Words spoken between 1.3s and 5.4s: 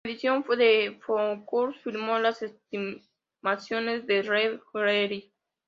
confirmó las estimaciones de Le Verrier.